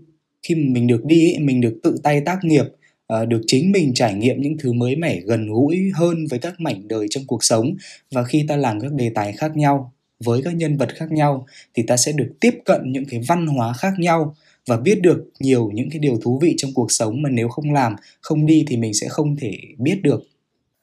khi 0.48 0.56
mình 0.56 0.88
được 0.88 1.06
đi 1.06 1.36
mình 1.40 1.62
được 1.62 1.80
tự 1.84 1.98
tay 2.04 2.22
tác 2.22 2.38
nghiệp 2.44 2.66
ờ, 3.08 3.26
được 3.26 3.42
chính 3.48 3.72
mình 3.72 3.94
trải 3.94 4.14
nghiệm 4.14 4.42
những 4.42 4.58
thứ 4.60 4.74
mới 4.74 4.96
mẻ, 4.96 5.20
gần 5.20 5.48
gũi 5.52 5.92
hơn 5.94 6.28
với 6.30 6.40
các 6.40 6.54
mảnh 6.60 6.88
đời 6.88 7.08
trong 7.10 7.24
cuộc 7.28 7.44
sống. 7.44 7.76
Và 8.12 8.24
khi 8.24 8.46
ta 8.48 8.56
làm 8.56 8.80
các 8.80 8.94
đề 8.94 9.12
tài 9.16 9.34
khác 9.34 9.58
nhau, 9.58 9.94
với 10.20 10.42
các 10.44 10.56
nhân 10.56 10.78
vật 10.78 10.90
khác 10.96 11.12
nhau, 11.12 11.46
thì 11.74 11.84
ta 11.84 11.98
sẽ 11.98 12.12
được 12.12 12.34
tiếp 12.42 12.60
cận 12.66 12.82
những 12.92 13.06
cái 13.06 13.22
văn 13.28 13.48
hóa 13.48 13.74
khác 13.74 13.94
nhau 13.98 14.36
và 14.68 14.78
biết 14.78 15.02
được 15.02 15.30
nhiều 15.40 15.72
những 15.74 15.90
cái 15.90 16.00
điều 16.00 16.20
thú 16.24 16.40
vị 16.42 16.54
trong 16.58 16.72
cuộc 16.74 16.92
sống 16.92 17.22
mà 17.22 17.30
nếu 17.30 17.50
không 17.50 17.74
làm, 17.74 17.96
không 18.22 18.46
đi 18.46 18.66
thì 18.68 18.78
mình 18.78 18.94
sẽ 18.94 19.08
không 19.10 19.36
thể 19.36 19.52
biết 19.78 20.00
được. 20.04 20.24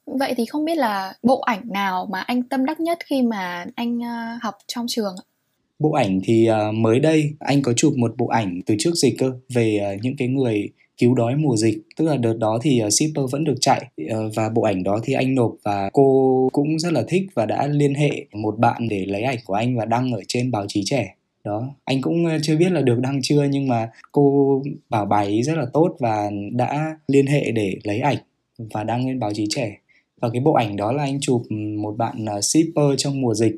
Vậy 0.05 0.33
thì 0.37 0.45
không 0.45 0.65
biết 0.65 0.77
là 0.77 1.13
bộ 1.23 1.39
ảnh 1.39 1.61
nào 1.71 2.07
mà 2.11 2.19
anh 2.19 2.43
tâm 2.43 2.65
đắc 2.65 2.79
nhất 2.79 2.97
khi 3.05 3.21
mà 3.21 3.65
anh 3.75 3.99
ờ, 3.99 4.37
học 4.41 4.55
trong 4.67 4.85
trường 4.89 5.15
bộ 5.79 5.91
ảnh 5.91 6.19
thì 6.23 6.49
uh, 6.49 6.75
mới 6.75 6.99
đây 6.99 7.33
anh 7.39 7.61
có 7.61 7.73
chụp 7.73 7.93
một 7.97 8.13
bộ 8.17 8.27
ảnh 8.27 8.61
từ 8.65 8.75
trước 8.79 8.95
dịch 8.95 9.15
cơ 9.17 9.31
về 9.53 9.95
uh, 9.95 10.01
những 10.03 10.15
cái 10.17 10.27
người 10.27 10.69
cứu 10.97 11.15
đói 11.15 11.35
mùa 11.35 11.55
dịch. 11.57 11.77
Tức 11.97 12.05
là 12.05 12.17
đợt 12.17 12.37
đó 12.37 12.59
thì 12.61 12.81
uh, 12.85 12.93
shipper 12.93 13.25
vẫn 13.31 13.43
được 13.43 13.55
chạy 13.61 13.85
uh, 14.01 14.35
và 14.35 14.49
bộ 14.49 14.61
ảnh 14.61 14.83
đó 14.83 14.99
thì 15.03 15.13
anh 15.13 15.35
nộp 15.35 15.55
và 15.63 15.89
cô 15.93 16.49
cũng 16.53 16.79
rất 16.79 16.93
là 16.93 17.03
thích 17.07 17.23
và 17.33 17.45
đã 17.45 17.67
liên 17.67 17.95
hệ 17.95 18.25
một 18.33 18.59
bạn 18.59 18.87
để 18.89 19.05
lấy 19.05 19.21
ảnh 19.21 19.37
của 19.45 19.53
anh 19.53 19.77
và 19.77 19.85
đăng 19.85 20.11
ở 20.11 20.21
trên 20.27 20.51
báo 20.51 20.65
chí 20.67 20.81
trẻ. 20.85 21.15
Đó 21.43 21.75
anh 21.85 22.01
cũng 22.01 22.25
chưa 22.41 22.57
biết 22.57 22.71
là 22.71 22.81
được 22.81 22.99
đăng 22.99 23.19
chưa 23.23 23.43
nhưng 23.51 23.67
mà 23.67 23.89
cô 24.11 24.61
bảo 24.89 25.05
bài 25.05 25.27
ý 25.27 25.43
rất 25.43 25.57
là 25.57 25.65
tốt 25.73 25.95
và 25.99 26.31
đã 26.51 26.97
liên 27.07 27.27
hệ 27.27 27.51
để 27.51 27.75
lấy 27.83 27.99
ảnh 27.99 28.17
và 28.57 28.83
đăng 28.83 29.07
lên 29.07 29.19
báo 29.19 29.33
chí 29.33 29.45
trẻ. 29.49 29.77
Và 30.21 30.29
cái 30.29 30.41
bộ 30.41 30.53
ảnh 30.53 30.75
đó 30.75 30.91
là 30.91 31.03
anh 31.03 31.17
chụp 31.21 31.41
một 31.77 31.97
bạn 31.97 32.25
shipper 32.41 32.85
trong 32.97 33.21
mùa 33.21 33.33
dịch. 33.33 33.55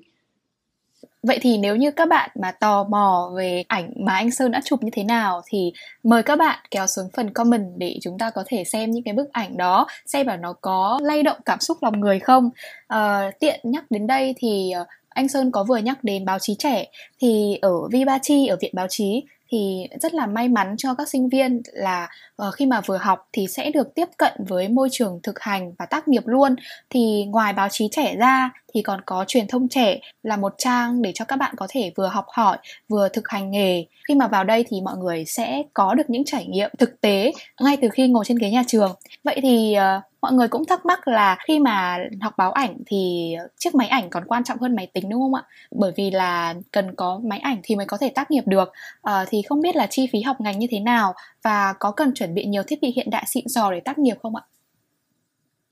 Vậy 1.24 1.40
thì 1.42 1.58
nếu 1.58 1.75
như 1.75 1.92
các 1.92 2.10
bạn 2.10 2.30
mà 2.42 2.52
tò 2.52 2.84
mò 2.84 3.31
về 3.36 3.64
ảnh 3.68 3.94
mà 4.06 4.14
anh 4.14 4.31
Sơn 4.31 4.52
đã 4.52 4.62
chụp 4.66 4.84
như 4.84 4.90
thế 4.94 5.04
nào 5.04 5.42
thì 5.48 5.74
mời 6.04 6.24
các 6.24 6.36
bạn 6.36 6.60
kéo 6.72 6.88
xuống 6.88 7.10
phần 7.16 7.34
comment 7.34 7.72
để 7.78 7.98
chúng 8.02 8.18
ta 8.18 8.30
có 8.30 8.44
thể 8.48 8.64
xem 8.64 8.92
những 8.92 9.04
cái 9.04 9.14
bức 9.14 9.31
ảnh 9.31 9.58
đó, 9.58 9.88
xem 10.06 10.28
là 10.28 10.38
nó 10.38 10.54
có 10.54 11.00
lay 11.04 11.24
động 11.24 11.38
cảm 11.46 11.60
xúc 11.60 11.78
lòng 11.81 12.00
người 12.00 12.19
không. 12.19 12.50
À, 12.88 13.31
tiện 13.40 13.60
nhắc 13.64 13.92
đến 13.92 14.08
đây 14.08 14.36
thì 14.38 14.72
ờ, 14.72 14.86
anh 15.10 15.28
Sơn 15.28 15.52
có 15.52 15.64
vừa 15.64 15.78
nhắc 15.78 16.04
đến 16.04 16.25
báo 16.25 16.40
chí 16.40 16.56
trẻ 16.60 16.86
thì 17.20 17.58
ở 17.62 17.88
Vibachi 17.92 18.48
ở 18.48 18.58
viện 18.62 18.72
báo 18.75 18.88
chí 18.90 19.24
thì 19.50 19.88
rất 20.02 20.13
là 20.13 20.25
may 20.25 20.48
mắn 20.48 20.75
cho 20.78 20.94
các 20.94 21.10
sinh 21.10 21.30
viên 21.30 21.62
là 21.74 22.10
uh, 22.48 22.54
khi 22.54 22.66
mà 22.66 22.81
vừa 22.81 22.98
học 22.98 23.28
thì 23.34 23.48
sẽ 23.48 23.72
được 23.72 23.96
tiếp 23.96 24.08
cận 24.18 24.34
với 24.48 24.68
môi 24.68 24.90
trường 24.92 25.20
thực 25.24 25.40
hành 25.40 25.74
và 25.80 25.86
tác 25.86 26.08
nghiệp 26.08 26.24
luôn 26.25 26.56
thì 26.90 27.25
ngoài 27.28 27.54
báo 27.54 27.68
chí 27.70 27.88
trẻ 27.92 28.16
ra 28.16 28.50
thì 28.77 28.81
còn 28.83 29.01
có 29.06 29.25
truyền 29.27 29.47
thông 29.47 29.68
trẻ 29.68 30.00
là 30.24 30.38
một 30.38 30.53
trang 30.57 31.01
để 31.01 31.12
cho 31.15 31.25
các 31.25 31.35
bạn 31.35 31.56
có 31.57 31.68
thể 31.69 31.91
vừa 31.95 32.07
học 32.07 32.25
hỏi 32.29 32.57
vừa 32.89 33.09
thực 33.09 33.29
hành 33.29 33.51
nghề. 33.51 33.85
Khi 34.07 34.15
mà 34.15 34.27
vào 34.27 34.44
đây 34.44 34.65
thì 34.69 34.81
mọi 34.81 34.98
người 34.98 35.25
sẽ 35.25 35.63
có 35.74 35.93
được 35.93 36.10
những 36.10 36.25
trải 36.25 36.46
nghiệm 36.46 36.69
thực 36.77 37.01
tế 37.01 37.31
ngay 37.62 37.77
từ 37.81 37.89
khi 37.89 38.07
ngồi 38.07 38.25
trên 38.25 38.38
ghế 38.38 38.50
nhà 38.50 38.63
trường. 38.67 38.96
Vậy 39.24 39.39
thì 39.41 39.75
uh, 39.77 40.03
mọi 40.22 40.34
người 40.34 40.48
cũng 40.48 40.65
thắc 40.65 40.86
mắc 40.86 41.07
là 41.07 41.38
khi 41.48 41.60
mà 41.60 41.98
học 42.22 42.34
báo 42.38 42.51
ảnh 42.51 42.77
thì 42.86 43.36
chiếc 43.57 43.75
máy 43.75 43.88
ảnh 43.88 44.10
còn 44.10 44.25
quan 44.27 44.43
trọng 44.43 44.57
hơn 44.60 44.75
máy 44.75 44.88
tính 44.93 45.10
đúng 45.10 45.22
không 45.22 45.34
ạ? 45.34 45.43
Bởi 45.72 45.91
vì 45.96 46.12
là 46.12 46.53
cần 46.72 46.96
có 46.96 47.19
máy 47.24 47.39
ảnh 47.39 47.60
thì 47.63 47.75
mới 47.75 47.86
có 47.86 47.98
thể 47.98 48.10
tác 48.10 48.31
nghiệp 48.31 48.43
được. 48.46 48.72
À, 49.01 49.25
thì 49.29 49.41
không 49.50 49.62
biết 49.62 49.75
là 49.75 49.88
chi 49.88 50.10
phí 50.12 50.22
học 50.22 50.41
ngành 50.41 50.60
như 50.60 50.67
thế 50.72 50.79
nào 50.79 51.13
và 51.43 51.74
có 51.79 51.91
cần 51.91 52.13
chuẩn 52.13 52.34
bị 52.34 52.46
nhiều 52.46 52.63
thiết 52.63 52.81
bị 52.81 52.93
hiện 52.96 53.10
đại 53.10 53.24
xịn 53.27 53.48
sò 53.48 53.72
để 53.72 53.79
tác 53.79 53.98
nghiệp 53.98 54.15
không 54.22 54.36
ạ? 54.36 54.41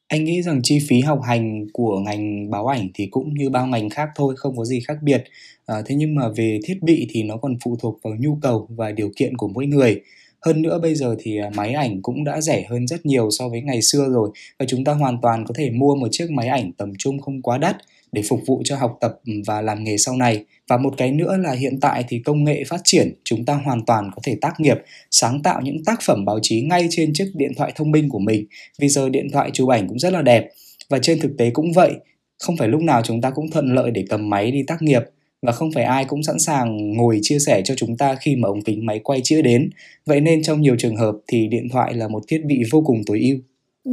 Anh 0.08 0.24
nghĩ 0.24 0.42
rằng 0.42 0.62
chi 0.64 0.80
phí 0.90 1.02
học 1.02 1.20
hành 1.24 1.68
của 1.74 2.00
ngành 2.00 2.50
báo 2.50 2.68
ảnh 2.68 2.90
thì 2.94 3.08
cũng 3.12 3.34
như 3.34 3.50
bao 3.50 3.68
ngành 3.68 3.90
khác 3.90 4.10
thôi 4.16 4.36
không 4.38 4.58
có 4.58 4.66
gì 4.66 4.80
khác 4.88 4.98
biệt. 5.04 5.24
À, 5.66 5.76
thế 5.86 5.96
nhưng 5.96 6.16
mà 6.16 6.30
về 6.30 6.60
thiết 6.66 6.84
bị 6.84 7.08
thì 7.10 7.24
nó 7.24 7.38
còn 7.38 7.58
phụ 7.64 7.76
thuộc 7.82 8.00
vào 8.04 8.14
nhu 8.20 8.38
cầu 8.42 8.68
và 8.70 8.92
điều 8.92 9.12
kiện 9.16 9.38
của 9.38 9.48
mỗi 9.48 9.66
người 9.66 10.02
hơn 10.46 10.62
nữa 10.62 10.80
bây 10.82 10.96
giờ 10.96 11.16
thì 11.20 11.38
à, 11.38 11.50
máy 11.56 11.74
ảnh 11.74 12.02
cũng 12.02 12.24
đã 12.24 12.42
rẻ 12.42 12.66
hơn 12.70 12.88
rất 12.88 13.06
nhiều 13.06 13.32
so 13.32 13.50
với 13.50 13.62
ngày 13.62 13.82
xưa 13.82 14.08
rồi 14.12 14.30
và 14.60 14.66
chúng 14.66 14.84
ta 14.84 14.94
hoàn 14.94 15.22
toàn 15.22 15.46
có 15.48 15.54
thể 15.58 15.70
mua 15.70 15.96
một 15.96 16.08
chiếc 16.12 16.32
máy 16.32 16.48
ảnh 16.48 16.72
tầm 16.78 16.94
trung 16.98 17.20
không 17.20 17.42
quá 17.42 17.58
đắt 17.58 17.76
để 18.12 18.22
phục 18.30 18.40
vụ 18.46 18.62
cho 18.66 18.76
học 18.76 18.98
tập 19.02 19.20
và 19.48 19.62
làm 19.62 19.84
nghề 19.84 19.98
sau 19.98 20.18
này. 20.18 20.46
Và 20.68 20.78
một 20.78 20.94
cái 20.98 21.12
nữa 21.12 21.38
là 21.38 21.52
hiện 21.52 21.80
tại 21.80 22.06
thì 22.08 22.20
công 22.20 22.44
nghệ 22.44 22.64
phát 22.68 22.82
triển, 22.84 23.14
chúng 23.24 23.46
ta 23.46 23.54
hoàn 23.54 23.86
toàn 23.86 24.10
có 24.16 24.22
thể 24.24 24.38
tác 24.42 24.60
nghiệp, 24.60 24.78
sáng 25.12 25.42
tạo 25.44 25.62
những 25.62 25.84
tác 25.86 26.00
phẩm 26.02 26.26
báo 26.26 26.40
chí 26.42 26.62
ngay 26.62 26.88
trên 26.90 27.14
chiếc 27.14 27.32
điện 27.34 27.52
thoại 27.58 27.72
thông 27.76 27.92
minh 27.92 28.10
của 28.10 28.20
mình. 28.20 28.46
Vì 28.80 28.90
giờ 28.90 29.10
điện 29.10 29.28
thoại 29.32 29.50
chụp 29.54 29.70
ảnh 29.70 29.88
cũng 29.88 30.00
rất 30.00 30.14
là 30.14 30.22
đẹp 30.22 30.50
và 30.90 31.00
trên 31.02 31.20
thực 31.20 31.32
tế 31.38 31.50
cũng 31.50 31.72
vậy, 31.74 31.92
không 32.40 32.58
phải 32.58 32.68
lúc 32.68 32.82
nào 32.82 33.02
chúng 33.02 33.22
ta 33.22 33.30
cũng 33.30 33.52
thuận 33.52 33.74
lợi 33.76 33.92
để 33.92 34.06
cầm 34.10 34.30
máy 34.30 34.52
đi 34.52 34.64
tác 34.68 34.82
nghiệp 34.82 35.02
và 35.46 35.52
không 35.52 35.72
phải 35.72 35.84
ai 35.84 36.06
cũng 36.06 36.24
sẵn 36.24 36.40
sàng 36.40 36.94
ngồi 36.98 37.20
chia 37.22 37.40
sẻ 37.40 37.62
cho 37.66 37.76
chúng 37.78 37.98
ta 37.98 38.16
khi 38.16 38.36
mà 38.36 38.48
ống 38.48 38.62
kính 38.62 38.86
máy 38.86 39.00
quay 39.04 39.22
chưa 39.24 39.42
đến. 39.42 39.70
Vậy 40.06 40.22
nên 40.22 40.44
trong 40.44 40.62
nhiều 40.62 40.76
trường 40.80 40.96
hợp 40.96 41.16
thì 41.28 41.48
điện 41.48 41.68
thoại 41.72 41.94
là 41.94 42.08
một 42.08 42.24
thiết 42.28 42.46
bị 42.46 42.64
vô 42.72 42.82
cùng 42.86 43.02
tối 43.06 43.20
ưu. 43.20 43.38
Ừ. 43.86 43.92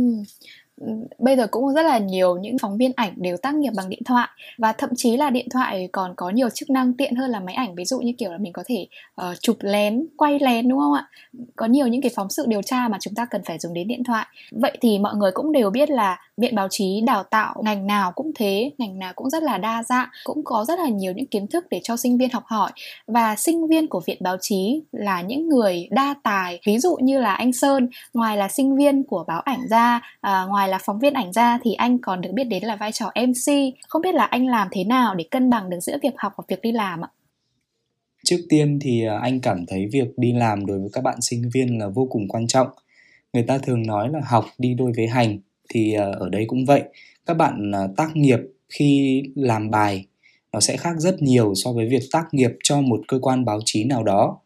ừ. 0.81 0.87
bây 1.19 1.37
giờ 1.37 1.47
cũng 1.47 1.75
rất 1.75 1.83
là 1.83 1.99
nhiều 1.99 2.37
những 2.37 2.59
phóng 2.59 2.77
viên 2.79 2.93
ảnh 2.97 3.13
đều 3.17 3.37
tác 3.37 3.55
nghiệp 3.55 3.73
bằng 3.77 3.89
điện 3.89 4.03
thoại 4.05 4.29
và 4.59 4.73
thậm 4.73 4.91
chí 4.97 5.17
là 5.17 5.31
điện 5.31 5.49
thoại 5.51 5.89
còn 5.93 6.15
có 6.17 6.31
nhiều 6.31 6.49
chức 6.51 6.71
năng 6.71 6.93
tiện 6.93 7.15
hơn 7.15 7.31
là 7.31 7.41
máy 7.41 7.55
ảnh 7.55 7.75
ví 7.75 7.85
dụ 7.85 8.01
như 8.01 8.13
kiểu 8.19 8.33
là 8.33 8.39
mình 8.39 8.53
có 8.53 8.63
thể 8.67 8.87
uh, 9.23 9.41
chụp 9.41 9.57
lén 9.61 10.07
quay 10.17 10.39
lén 10.39 10.69
đúng 10.69 10.79
không 10.79 10.93
ạ 10.93 11.09
có 11.57 11.67
nhiều 11.67 11.87
những 11.87 12.03
cái 12.03 12.11
phóng 12.15 12.31
sự 12.31 12.45
điều 12.49 12.63
tra 12.63 12.89
mà 12.89 12.99
chúng 13.01 13.15
ta 13.15 13.27
cần 13.31 13.43
phải 13.45 13.59
dùng 13.59 13.75
đến 13.75 13.89
điện 13.89 14.05
thoại 14.05 14.27
vậy 14.51 14.79
thì 14.81 14.99
mọi 14.99 15.17
người 15.17 15.31
cũng 15.35 15.53
đều 15.53 15.71
biết 15.71 15.91
là 15.91 16.19
viện 16.43 16.55
báo 16.55 16.69
chí 16.71 17.01
đào 17.07 17.23
tạo 17.23 17.63
ngành 17.65 17.87
nào 17.87 18.13
cũng 18.13 18.31
thế 18.35 18.71
ngành 18.79 18.99
nào 18.99 19.13
cũng 19.17 19.31
rất 19.31 19.43
là 19.43 19.59
đa 19.59 19.83
dạng 19.83 20.09
cũng 20.25 20.45
có 20.45 20.65
rất 20.69 20.79
là 20.79 20.89
nhiều 20.89 21.13
những 21.13 21.27
kiến 21.27 21.47
thức 21.47 21.67
để 21.71 21.81
cho 21.83 21.97
sinh 21.97 22.19
viên 22.19 22.31
học 22.31 22.43
hỏi. 22.47 22.71
Và 23.07 23.37
sinh 23.37 23.67
viên 23.67 23.87
của 23.89 24.01
viện 24.07 24.19
báo 24.21 24.37
chí 24.41 24.83
là 24.93 25.23
những 25.23 25.49
người 25.49 25.89
đa 25.91 26.15
tài 26.23 26.61
ví 26.67 26.79
dụ 26.79 26.97
như 26.97 27.21
là 27.21 27.35
anh 27.35 27.53
sơn 27.53 27.89
ngoài 28.15 28.37
là 28.37 28.49
sinh 28.49 28.77
viên 28.77 29.05
của 29.05 29.25
báo 29.29 29.41
ảnh 29.41 29.69
ra 29.71 30.01
à, 30.21 30.45
ngoài 30.49 30.69
là 30.69 30.79
phóng 30.83 30.99
viên 30.99 31.15
ảnh 31.15 31.33
ra 31.33 31.59
thì 31.63 31.75
anh 31.75 31.99
còn 31.99 32.21
được 32.21 32.31
biết 32.33 32.45
đến 32.45 32.65
là 32.65 32.77
vai 32.77 32.93
trò 32.93 33.11
mc 33.27 33.53
không 33.89 34.03
biết 34.03 34.15
là 34.15 34.25
anh 34.25 34.47
làm 34.47 34.69
thế 34.71 34.85
nào 34.85 35.15
để 35.15 35.25
cân 35.31 35.51
bằng 35.51 35.71
được 35.71 35.81
giữa 35.81 35.99
việc 36.03 36.15
học 36.17 36.33
và 36.37 36.45
việc 36.49 36.63
đi 36.63 36.73
làm 36.73 37.05
ạ? 37.05 37.09
Trước 38.25 38.39
tiên 38.49 38.79
thì 38.83 39.05
à, 39.07 39.19
anh 39.23 39.41
cảm 39.41 39.67
thấy 39.67 39.87
việc 39.93 40.09
đi 40.17 40.33
làm 40.33 40.67
đối 40.67 40.79
với 40.79 40.89
các 40.93 41.05
bạn 41.05 41.19
sinh 41.21 41.43
viên 41.55 41.79
là 41.79 41.89
vô 41.89 42.07
cùng 42.11 42.29
quan 42.29 42.47
trọng. 42.47 42.69
Người 43.33 43.43
ta 43.43 43.59
thường 43.59 43.87
nói 43.87 44.09
là 44.13 44.21
học 44.25 44.45
đi 44.59 44.75
đôi 44.75 44.93
với 44.97 45.07
hành 45.07 45.39
thì 45.73 45.93
ờ, 45.93 46.13
ở 46.13 46.29
đây 46.29 46.45
cũng 46.47 46.65
vậy. 46.65 46.83
Các 47.27 47.35
bạn 47.35 47.73
ờ, 47.73 47.89
tác 47.97 48.17
nghiệp 48.17 48.39
khi 48.69 49.23
làm 49.35 49.71
bài 49.71 50.07
nó 50.53 50.61
sẽ 50.61 50.77
khác 50.77 50.95
rất 50.99 51.23
nhiều 51.23 51.55
so 51.55 51.73
với 51.73 51.89
việc 51.89 52.03
tác 52.13 52.25
nghiệp 52.33 52.51
cho 52.65 52.81
một 52.81 53.01
cơ 53.09 53.19
quan 53.23 53.45
báo 53.45 53.61
chí 53.65 53.85
nào 53.85 54.03
đó. 54.05 54.39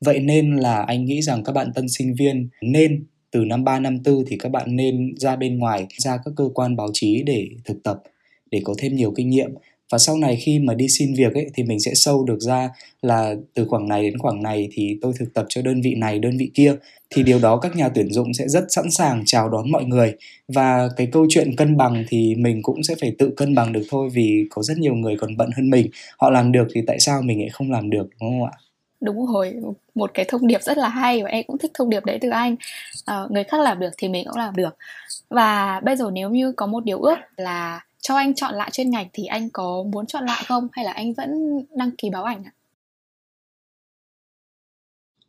Vậy 0.00 0.18
nên 0.18 0.56
là 0.56 0.82
anh 0.82 1.04
nghĩ 1.04 1.22
rằng 1.22 1.44
các 1.44 1.52
bạn 1.52 1.72
tân 1.74 1.88
sinh 1.88 2.14
viên 2.14 2.48
nên 2.62 3.04
từ 3.30 3.44
năm 3.44 3.64
3 3.64 3.80
năm 3.80 3.98
4 4.04 4.24
thì 4.26 4.36
các 4.38 4.48
bạn 4.48 4.76
nên 4.76 5.14
ra 5.16 5.36
bên 5.36 5.58
ngoài, 5.58 5.86
ra 5.98 6.18
các 6.24 6.34
cơ 6.36 6.48
quan 6.54 6.76
báo 6.76 6.88
chí 6.92 7.22
để 7.22 7.48
thực 7.64 7.82
tập, 7.82 8.02
để 8.50 8.60
có 8.64 8.74
thêm 8.78 8.96
nhiều 8.96 9.12
kinh 9.16 9.30
nghiệm 9.30 9.50
và 9.92 9.98
sau 9.98 10.16
này 10.16 10.36
khi 10.36 10.58
mà 10.58 10.74
đi 10.74 10.88
xin 10.88 11.14
việc 11.14 11.34
ấy 11.34 11.46
thì 11.54 11.62
mình 11.62 11.80
sẽ 11.80 11.94
sâu 11.94 12.24
được 12.24 12.38
ra 12.40 12.70
là 13.02 13.34
từ 13.54 13.64
khoảng 13.68 13.88
này 13.88 14.02
đến 14.02 14.18
khoảng 14.18 14.42
này 14.42 14.68
thì 14.72 14.98
tôi 15.02 15.12
thực 15.18 15.34
tập 15.34 15.46
cho 15.48 15.62
đơn 15.62 15.80
vị 15.80 15.94
này 15.94 16.18
đơn 16.18 16.36
vị 16.38 16.50
kia. 16.54 16.74
Thì 17.10 17.22
điều 17.22 17.38
đó 17.38 17.56
các 17.56 17.76
nhà 17.76 17.88
tuyển 17.88 18.12
dụng 18.12 18.34
sẽ 18.34 18.48
rất 18.48 18.64
sẵn 18.68 18.90
sàng 18.90 19.22
chào 19.26 19.48
đón 19.48 19.70
mọi 19.70 19.84
người. 19.84 20.14
Và 20.48 20.88
cái 20.96 21.08
câu 21.12 21.26
chuyện 21.28 21.56
cân 21.56 21.76
bằng 21.76 22.04
thì 22.08 22.34
mình 22.34 22.62
cũng 22.62 22.82
sẽ 22.82 22.94
phải 23.00 23.14
tự 23.18 23.30
cân 23.36 23.54
bằng 23.54 23.72
được 23.72 23.82
thôi 23.90 24.08
vì 24.12 24.46
có 24.50 24.62
rất 24.62 24.78
nhiều 24.78 24.94
người 24.94 25.16
còn 25.16 25.36
bận 25.36 25.50
hơn 25.56 25.70
mình. 25.70 25.90
Họ 26.18 26.30
làm 26.30 26.52
được 26.52 26.66
thì 26.74 26.82
tại 26.86 27.00
sao 27.00 27.22
mình 27.22 27.40
lại 27.40 27.48
không 27.48 27.70
làm 27.70 27.90
được 27.90 28.06
đúng 28.20 28.30
không 28.30 28.44
ạ? 28.44 28.52
Đúng 29.00 29.26
rồi 29.26 29.54
một 29.94 30.10
cái 30.14 30.24
thông 30.28 30.46
điệp 30.46 30.62
rất 30.62 30.78
là 30.78 30.88
hay 30.88 31.22
và 31.22 31.28
em 31.28 31.44
cũng 31.46 31.58
thích 31.58 31.70
thông 31.74 31.90
điệp 31.90 32.04
đấy 32.04 32.18
từ 32.20 32.30
anh. 32.30 32.56
À, 33.04 33.22
người 33.30 33.44
khác 33.44 33.60
làm 33.60 33.80
được 33.80 33.90
thì 33.98 34.08
mình 34.08 34.24
cũng 34.26 34.36
làm 34.36 34.56
được. 34.56 34.76
Và 35.30 35.80
bây 35.84 35.96
giờ 35.96 36.10
nếu 36.12 36.30
như 36.30 36.52
có 36.52 36.66
một 36.66 36.84
điều 36.84 36.98
ước 36.98 37.16
là 37.36 37.80
cho 38.06 38.16
anh 38.16 38.34
chọn 38.34 38.54
lại 38.54 38.70
chuyên 38.72 38.90
ngành 38.90 39.08
thì 39.12 39.24
anh 39.24 39.50
có 39.50 39.84
muốn 39.92 40.06
chọn 40.06 40.24
lại 40.24 40.44
không? 40.46 40.68
Hay 40.72 40.84
là 40.84 40.92
anh 40.92 41.12
vẫn 41.12 41.30
đăng 41.76 41.90
ký 41.98 42.10
báo 42.10 42.24
ảnh 42.24 42.44
ạ? 42.44 42.52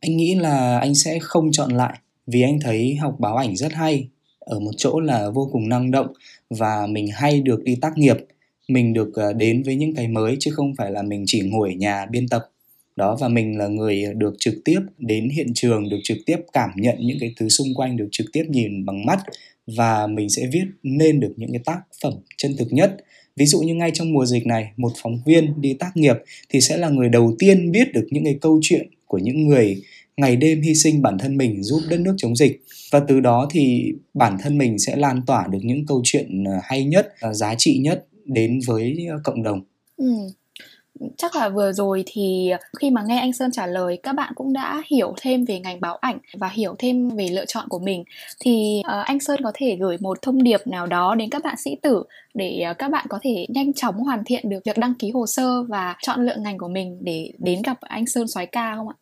Anh 0.00 0.16
nghĩ 0.16 0.34
là 0.34 0.78
anh 0.78 0.94
sẽ 0.94 1.18
không 1.18 1.52
chọn 1.52 1.70
lại, 1.70 1.98
vì 2.26 2.42
anh 2.42 2.58
thấy 2.60 2.96
học 2.96 3.16
báo 3.18 3.36
ảnh 3.36 3.56
rất 3.56 3.72
hay, 3.72 4.08
ở 4.38 4.60
một 4.60 4.70
chỗ 4.76 5.00
là 5.00 5.30
vô 5.30 5.48
cùng 5.52 5.68
năng 5.68 5.90
động 5.90 6.12
và 6.50 6.86
mình 6.86 7.08
hay 7.14 7.40
được 7.40 7.64
đi 7.64 7.76
tác 7.80 7.98
nghiệp. 7.98 8.16
Mình 8.68 8.92
được 8.92 9.10
ờ, 9.14 9.32
đến 9.32 9.62
với 9.62 9.76
những 9.76 9.94
cái 9.94 10.08
mới 10.08 10.36
chứ 10.40 10.50
không 10.54 10.74
phải 10.78 10.90
là 10.90 11.02
mình 11.02 11.24
chỉ 11.26 11.40
ngồi 11.40 11.68
ở 11.68 11.74
nhà 11.76 12.06
biên 12.10 12.28
tập 12.28 12.50
đó, 12.98 13.16
và 13.20 13.28
mình 13.28 13.58
là 13.58 13.66
người 13.66 14.04
được 14.16 14.34
trực 14.38 14.54
tiếp 14.64 14.80
đến 14.98 15.28
hiện 15.28 15.54
trường, 15.54 15.88
được 15.88 16.00
trực 16.02 16.18
tiếp 16.26 16.36
cảm 16.52 16.70
nhận 16.76 16.96
những 17.00 17.18
cái 17.20 17.34
thứ 17.36 17.48
xung 17.48 17.74
quanh, 17.74 17.96
được 17.96 18.08
trực 18.12 18.26
tiếp 18.32 18.44
nhìn 18.48 18.84
bằng 18.84 19.06
mắt. 19.06 19.18
Và 19.76 20.06
mình 20.06 20.28
sẽ 20.30 20.42
viết 20.52 20.64
nên 20.82 21.20
được 21.20 21.32
những 21.36 21.52
cái 21.52 21.60
tác 21.64 21.80
phẩm 22.02 22.12
chân 22.36 22.56
thực 22.58 22.72
nhất. 22.72 22.96
Ví 23.36 23.46
dụ 23.46 23.60
như 23.60 23.74
ngay 23.74 23.90
trong 23.94 24.12
mùa 24.12 24.26
dịch 24.26 24.46
này, 24.46 24.70
một 24.76 24.92
phóng 25.02 25.20
viên 25.26 25.60
đi 25.60 25.74
tác 25.74 25.96
nghiệp 25.96 26.16
thì 26.48 26.60
sẽ 26.60 26.76
là 26.76 26.88
người 26.88 27.08
đầu 27.08 27.34
tiên 27.38 27.72
biết 27.72 27.92
được 27.92 28.06
những 28.10 28.24
cái 28.24 28.38
câu 28.40 28.58
chuyện 28.62 28.90
của 29.06 29.18
những 29.18 29.48
người 29.48 29.82
ngày 30.16 30.36
đêm 30.36 30.62
hy 30.62 30.74
sinh 30.74 31.02
bản 31.02 31.18
thân 31.18 31.36
mình 31.36 31.62
giúp 31.62 31.80
đất 31.90 32.00
nước 32.00 32.14
chống 32.16 32.36
dịch. 32.36 32.60
Và 32.90 33.00
từ 33.08 33.20
đó 33.20 33.48
thì 33.50 33.92
bản 34.14 34.36
thân 34.42 34.58
mình 34.58 34.78
sẽ 34.78 34.96
lan 34.96 35.22
tỏa 35.26 35.46
được 35.52 35.58
những 35.62 35.86
câu 35.86 36.00
chuyện 36.04 36.44
à, 36.44 36.60
hay 36.62 36.84
nhất 36.84 37.14
à, 37.20 37.32
giá 37.32 37.54
trị 37.58 37.78
nhất 37.78 38.06
đến 38.24 38.60
với 38.66 39.06
à, 39.10 39.16
cộng 39.24 39.42
đồng. 39.42 39.60
Ừ 39.96 40.14
chắc 41.16 41.36
là 41.36 41.48
vừa 41.48 41.72
rồi 41.72 42.04
thì 42.06 42.52
khi 42.78 42.90
mà 42.90 43.02
nghe 43.06 43.18
anh 43.18 43.32
Sơn 43.32 43.50
trả 43.52 43.66
lời 43.66 43.98
các 44.02 44.12
bạn 44.12 44.32
cũng 44.34 44.52
đã 44.52 44.82
hiểu 44.90 45.14
thêm 45.20 45.44
về 45.44 45.60
ngành 45.60 45.80
báo 45.80 45.96
ảnh 45.96 46.18
và 46.34 46.48
hiểu 46.48 46.74
thêm 46.78 47.08
về 47.08 47.28
lựa 47.28 47.44
chọn 47.44 47.68
của 47.68 47.78
mình 47.78 48.04
thì 48.40 48.82
uh, 48.86 49.06
anh 49.06 49.20
Sơn 49.20 49.40
có 49.44 49.52
thể 49.54 49.76
gửi 49.76 49.96
một 50.00 50.22
thông 50.22 50.42
điệp 50.42 50.66
nào 50.66 50.86
đó 50.86 51.14
đến 51.14 51.30
các 51.30 51.42
bạn 51.44 51.56
sĩ 51.58 51.76
tử 51.82 52.04
để 52.34 52.64
uh, 52.70 52.78
các 52.78 52.90
bạn 52.90 53.06
có 53.08 53.18
thể 53.22 53.46
nhanh 53.48 53.72
chóng 53.72 53.94
hoàn 53.94 54.24
thiện 54.24 54.48
được 54.48 54.64
việc 54.64 54.78
đăng 54.78 54.94
ký 54.94 55.10
hồ 55.10 55.26
sơ 55.26 55.62
và 55.62 55.96
chọn 56.02 56.26
lựa 56.26 56.36
ngành 56.38 56.58
của 56.58 56.68
mình 56.68 56.98
để 57.00 57.32
đến 57.38 57.62
gặp 57.62 57.80
anh 57.80 58.06
Sơn 58.06 58.28
soái 58.28 58.46
ca 58.46 58.74
không 58.76 58.88
ạ? 58.88 58.94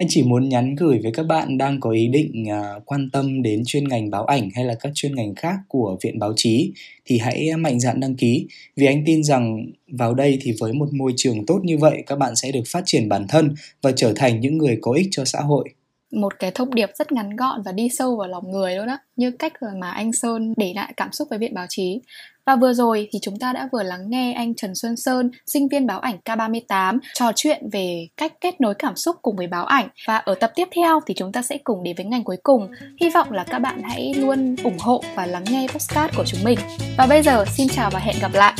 Anh 0.00 0.08
chỉ 0.08 0.22
muốn 0.22 0.48
nhắn 0.48 0.74
gửi 0.74 1.00
với 1.02 1.12
các 1.12 1.26
bạn 1.26 1.58
đang 1.58 1.80
có 1.80 1.90
ý 1.90 2.08
định 2.08 2.44
uh, 2.48 2.82
quan 2.86 3.10
tâm 3.10 3.42
đến 3.42 3.62
chuyên 3.66 3.88
ngành 3.88 4.10
báo 4.10 4.24
ảnh 4.24 4.48
hay 4.54 4.64
là 4.64 4.74
các 4.80 4.92
chuyên 4.94 5.14
ngành 5.14 5.34
khác 5.34 5.56
của 5.68 5.98
viện 6.02 6.18
báo 6.18 6.32
chí 6.36 6.72
thì 7.04 7.18
hãy 7.18 7.48
mạnh 7.58 7.80
dạn 7.80 8.00
đăng 8.00 8.14
ký. 8.14 8.46
Vì 8.76 8.86
anh 8.86 9.02
tin 9.06 9.22
rằng 9.22 9.66
vào 9.88 10.14
đây 10.14 10.38
thì 10.40 10.52
với 10.60 10.72
một 10.72 10.88
môi 10.92 11.12
trường 11.16 11.46
tốt 11.46 11.60
như 11.64 11.78
vậy 11.78 12.02
các 12.06 12.16
bạn 12.16 12.36
sẽ 12.36 12.52
được 12.52 12.62
phát 12.72 12.82
triển 12.86 13.08
bản 13.08 13.26
thân 13.28 13.54
và 13.82 13.92
trở 13.96 14.12
thành 14.16 14.40
những 14.40 14.58
người 14.58 14.78
có 14.80 14.92
ích 14.92 15.08
cho 15.10 15.24
xã 15.24 15.40
hội. 15.40 15.68
Một 16.12 16.38
cái 16.38 16.50
thông 16.50 16.74
điệp 16.74 16.90
rất 16.94 17.12
ngắn 17.12 17.36
gọn 17.36 17.62
và 17.62 17.72
đi 17.72 17.88
sâu 17.88 18.16
vào 18.16 18.28
lòng 18.28 18.50
người 18.50 18.76
luôn 18.76 18.86
đó 18.86 18.98
như 19.16 19.30
cách 19.30 19.52
mà 19.76 19.90
anh 19.90 20.12
Sơn 20.12 20.54
để 20.56 20.72
lại 20.74 20.92
cảm 20.96 21.12
xúc 21.12 21.28
với 21.30 21.38
viện 21.38 21.54
báo 21.54 21.66
chí 21.68 22.00
và 22.46 22.56
vừa 22.56 22.72
rồi 22.72 23.08
thì 23.12 23.18
chúng 23.22 23.38
ta 23.38 23.52
đã 23.52 23.68
vừa 23.72 23.82
lắng 23.82 24.10
nghe 24.10 24.32
anh 24.32 24.54
Trần 24.54 24.74
Xuân 24.74 24.96
Sơn, 24.96 25.30
sinh 25.46 25.68
viên 25.68 25.86
báo 25.86 26.00
ảnh 26.00 26.18
K38 26.24 26.98
trò 27.14 27.32
chuyện 27.36 27.68
về 27.72 28.06
cách 28.16 28.32
kết 28.40 28.60
nối 28.60 28.74
cảm 28.74 28.96
xúc 28.96 29.16
cùng 29.22 29.36
với 29.36 29.46
báo 29.46 29.64
ảnh 29.64 29.88
và 30.06 30.16
ở 30.16 30.34
tập 30.34 30.52
tiếp 30.54 30.68
theo 30.76 31.00
thì 31.06 31.14
chúng 31.14 31.32
ta 31.32 31.42
sẽ 31.42 31.58
cùng 31.64 31.82
đến 31.82 31.96
với 31.96 32.06
ngành 32.06 32.24
cuối 32.24 32.36
cùng. 32.42 32.68
Hy 33.00 33.10
vọng 33.10 33.32
là 33.32 33.44
các 33.44 33.58
bạn 33.58 33.82
hãy 33.82 34.14
luôn 34.14 34.56
ủng 34.64 34.78
hộ 34.78 35.02
và 35.14 35.26
lắng 35.26 35.44
nghe 35.50 35.66
podcast 35.68 36.16
của 36.16 36.24
chúng 36.26 36.40
mình. 36.44 36.58
Và 36.98 37.06
bây 37.06 37.22
giờ 37.22 37.44
xin 37.56 37.68
chào 37.68 37.90
và 37.90 37.98
hẹn 37.98 38.16
gặp 38.20 38.30
lại. 38.34 38.54